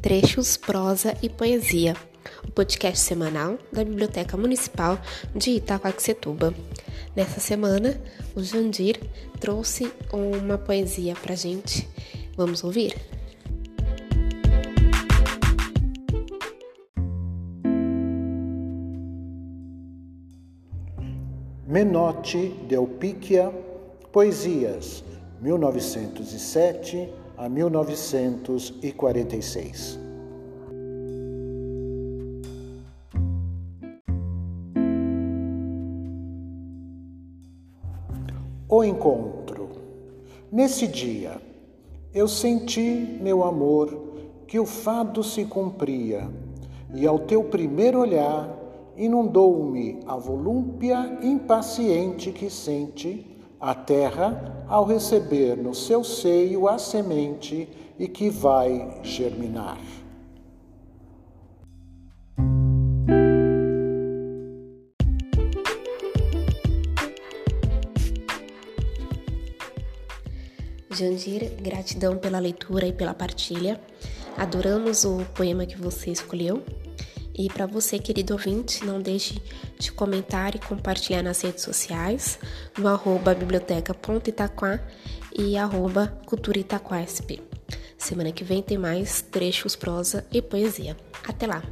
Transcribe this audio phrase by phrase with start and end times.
[0.00, 1.96] Trechos, Prosa e Poesia,
[2.46, 4.98] o podcast semanal da Biblioteca Municipal
[5.34, 6.54] de Itacoaxetuba.
[7.14, 8.00] Nessa semana,
[8.34, 9.00] o Jandir
[9.40, 11.88] trouxe uma poesia pra gente.
[12.36, 12.94] Vamos ouvir?
[21.66, 23.52] Menotti Delpicchia,
[24.12, 25.02] Poesias,
[25.40, 30.00] 1907 a 1946.
[38.68, 39.68] O encontro.
[40.50, 41.40] Nesse dia,
[42.12, 43.96] eu senti, meu amor,
[44.46, 46.28] que o fado se cumpria,
[46.94, 48.48] e ao teu primeiro olhar
[48.96, 57.68] inundou-me a volúpia impaciente que sente a terra ao receber no seu seio a semente
[57.98, 59.78] e que vai germinar.
[70.90, 73.78] Jandir, gratidão pela leitura e pela partilha.
[74.34, 76.62] Adoramos o poema que você escolheu.
[77.38, 79.42] E para você, querido ouvinte, não deixe
[79.78, 82.38] de comentar e compartilhar nas redes sociais,
[82.78, 84.80] no arroba biblioteca.itaquá
[85.38, 86.56] e arroba cultura.
[87.98, 90.96] Semana que vem tem mais trechos, prosa e poesia.
[91.28, 91.62] Até lá!